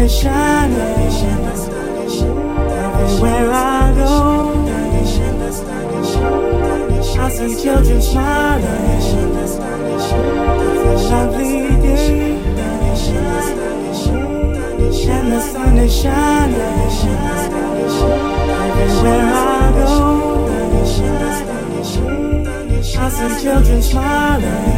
[0.00, 0.76] is shining
[2.80, 4.10] everywhere I go.
[7.20, 8.90] I see children smiling
[11.10, 12.38] lovely day,
[15.10, 16.60] and the sun is shining
[18.80, 19.88] everywhere I go.
[22.96, 24.70] I see children smiling.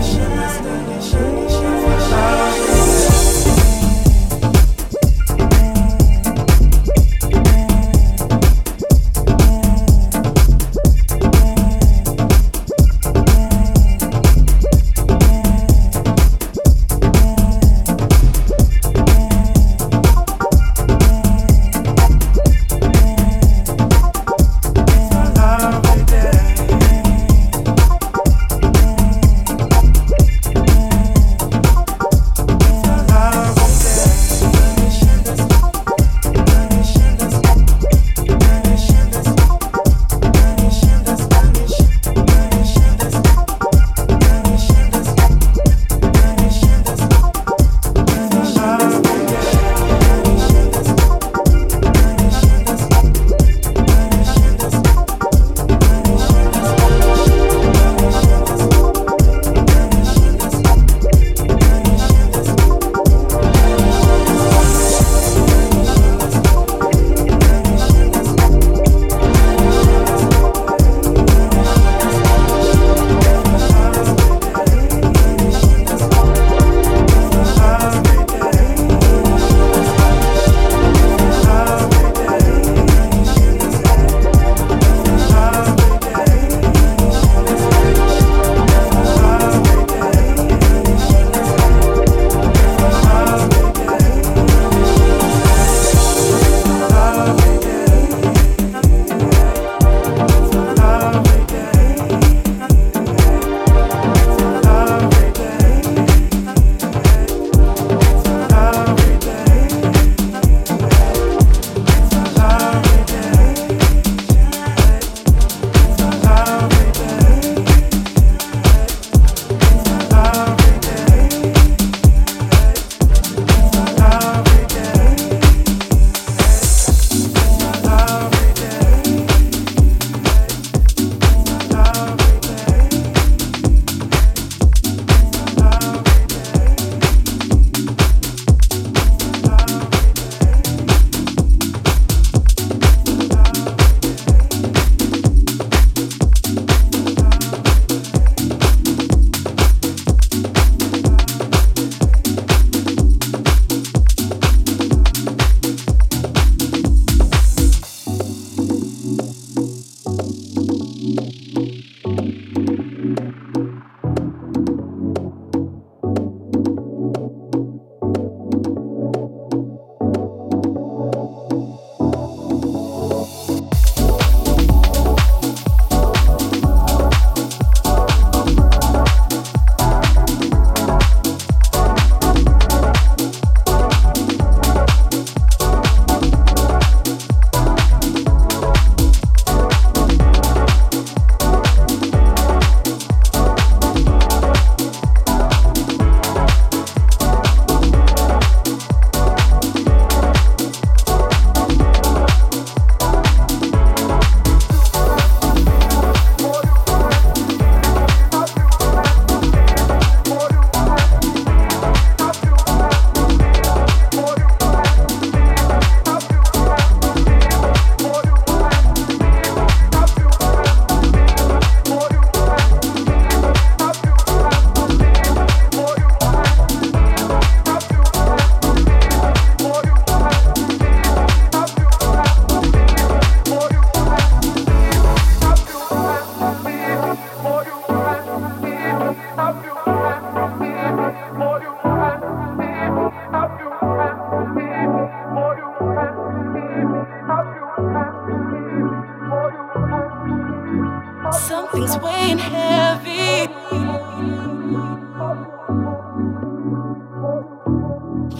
[251.73, 253.49] Things weighing heavy.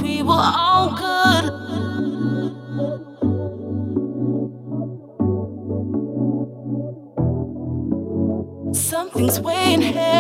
[0.03, 1.45] We were all good.
[8.77, 10.12] Something's weighing heavy.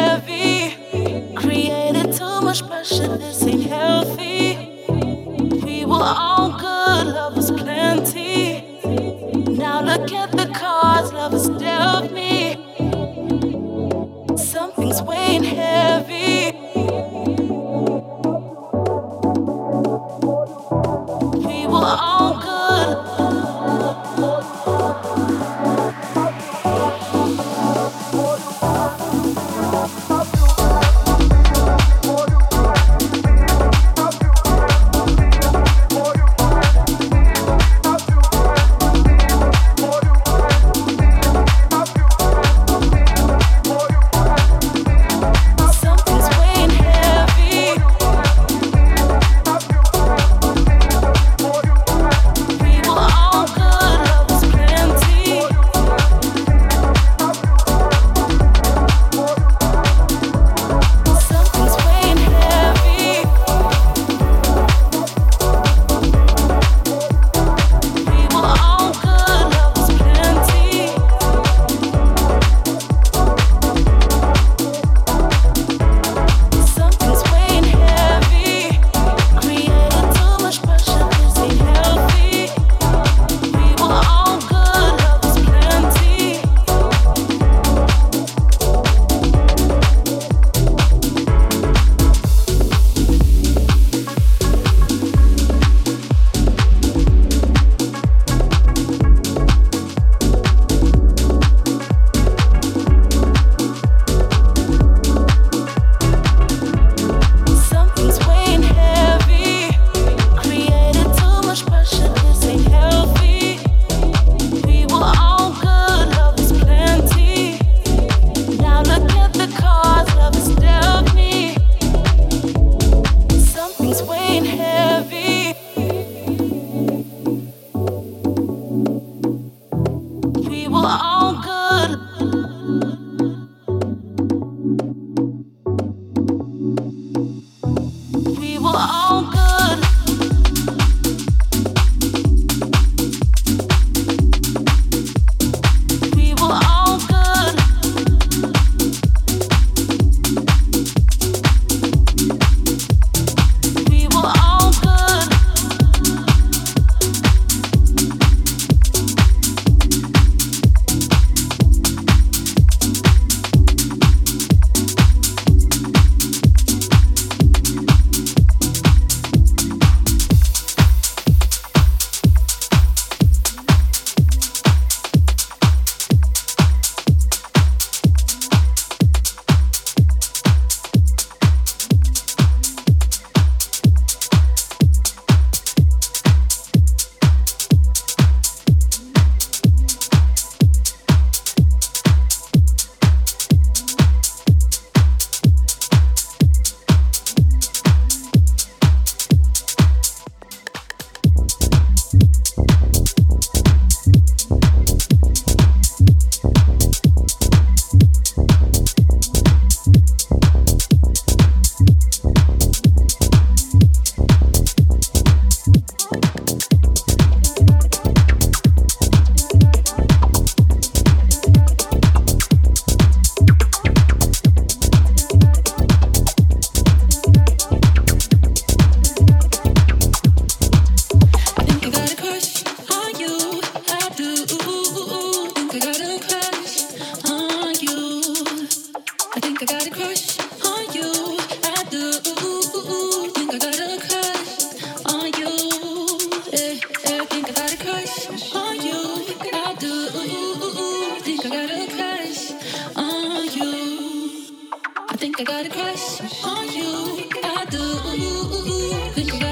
[259.19, 259.52] Of your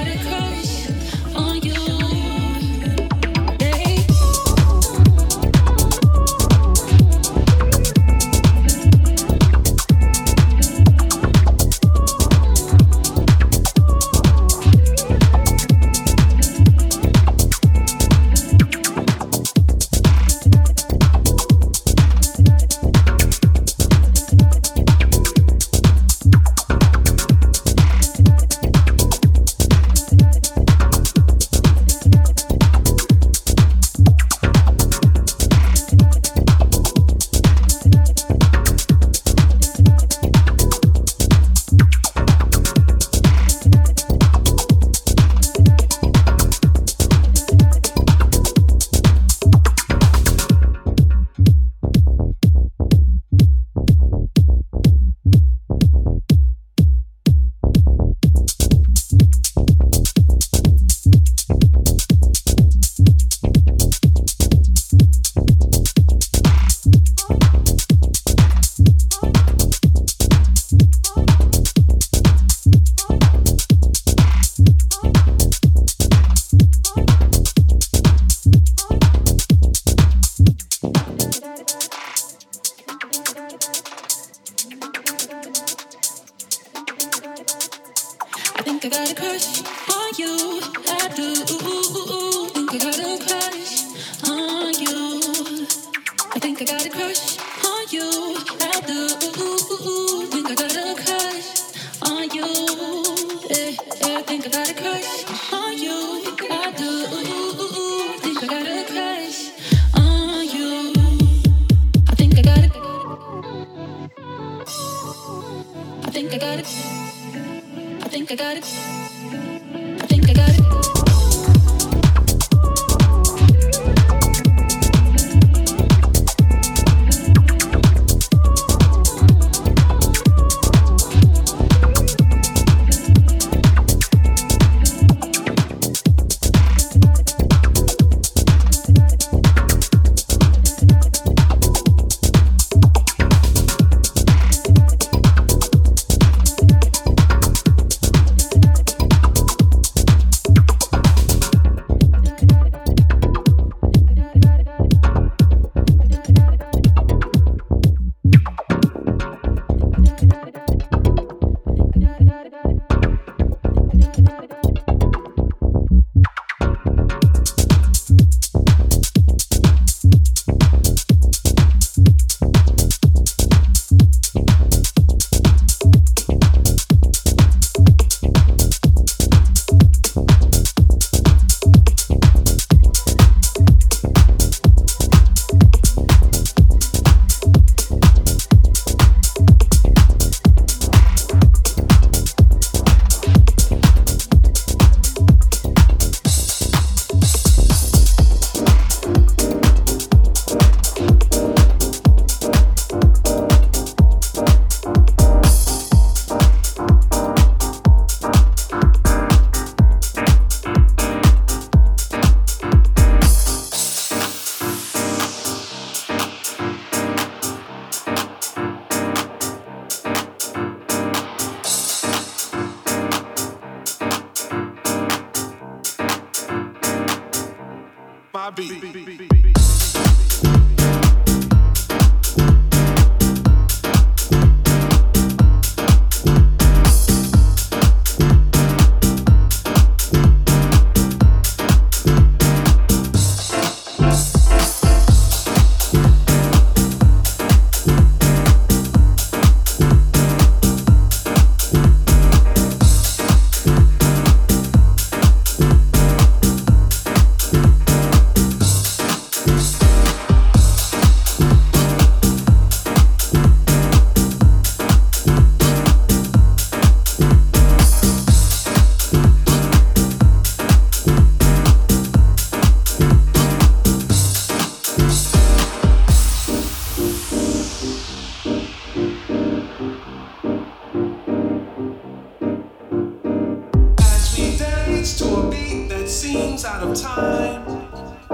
[286.99, 287.65] mind.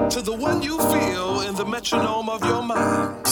[0.10, 3.27] Does it offend you feel in the metronome of your strange?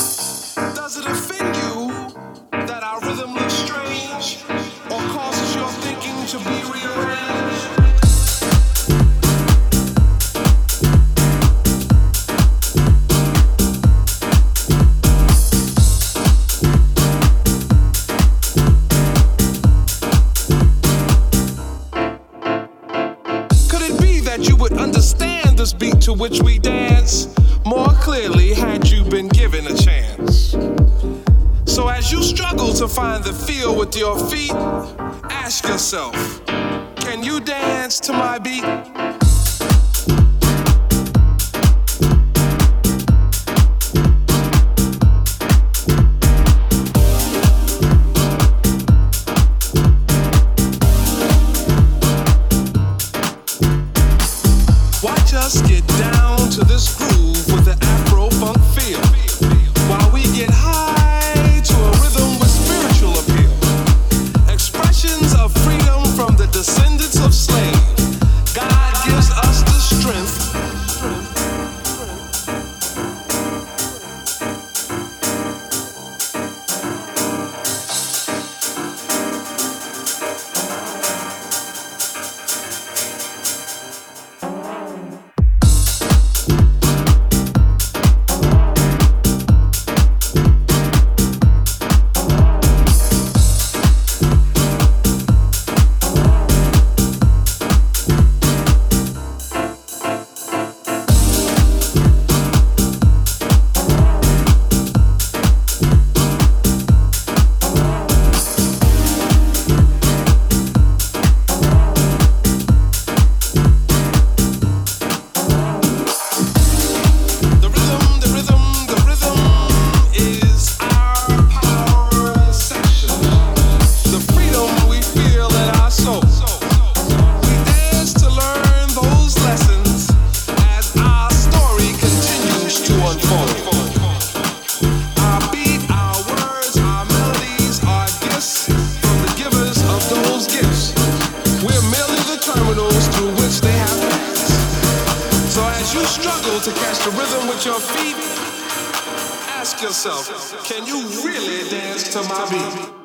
[150.06, 153.05] yourself, can you really dance to my beat?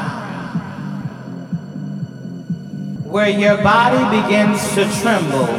[3.11, 5.49] where your body begins to tremble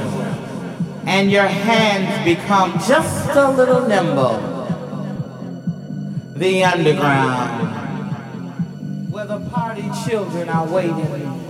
[1.06, 4.40] and your hands become just a little nimble.
[6.34, 7.68] The underground,
[9.12, 11.42] where the party children are waiting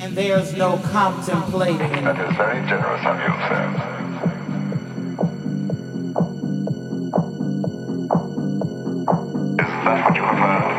[0.00, 1.78] and there's no contemplating.
[1.78, 3.62] That is very generous of you, sir.
[9.60, 10.71] Is that what you have heard?